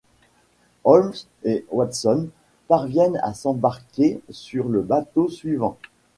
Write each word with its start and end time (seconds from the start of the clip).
Holmes 0.83 1.13
et 1.43 1.63
Watson 1.69 2.29
parviennent 2.67 3.19
à 3.21 3.35
s'embarquer 3.35 4.19
sur 4.31 4.67
le 4.67 4.81
bateau 4.81 5.29
suivant. 5.29 5.77